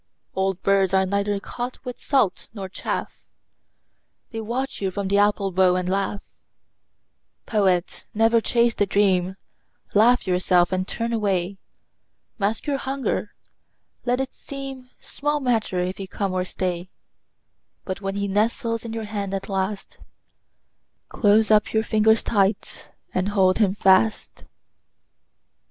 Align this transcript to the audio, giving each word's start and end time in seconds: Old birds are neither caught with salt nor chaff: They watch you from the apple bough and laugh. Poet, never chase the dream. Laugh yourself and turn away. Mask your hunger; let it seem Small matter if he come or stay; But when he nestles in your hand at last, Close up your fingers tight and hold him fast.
Old 0.33 0.59
birds 0.63 0.95
are 0.95 1.05
neither 1.05 1.39
caught 1.39 1.77
with 1.85 1.99
salt 1.99 2.49
nor 2.55 2.67
chaff: 2.67 3.21
They 4.31 4.41
watch 4.41 4.81
you 4.81 4.89
from 4.89 5.09
the 5.09 5.19
apple 5.19 5.51
bough 5.51 5.75
and 5.75 5.87
laugh. 5.87 6.23
Poet, 7.45 8.07
never 8.11 8.41
chase 8.41 8.73
the 8.73 8.87
dream. 8.87 9.35
Laugh 9.93 10.25
yourself 10.25 10.71
and 10.71 10.87
turn 10.87 11.13
away. 11.13 11.59
Mask 12.39 12.65
your 12.65 12.79
hunger; 12.79 13.35
let 14.03 14.19
it 14.19 14.33
seem 14.33 14.89
Small 14.99 15.39
matter 15.39 15.79
if 15.81 15.97
he 15.97 16.07
come 16.07 16.33
or 16.33 16.45
stay; 16.45 16.89
But 17.85 18.01
when 18.01 18.15
he 18.15 18.27
nestles 18.27 18.83
in 18.83 18.93
your 18.93 19.03
hand 19.05 19.35
at 19.35 19.49
last, 19.49 19.99
Close 21.09 21.51
up 21.51 21.73
your 21.73 21.83
fingers 21.83 22.23
tight 22.23 22.89
and 23.13 23.29
hold 23.29 23.59
him 23.59 23.75
fast. 23.75 24.45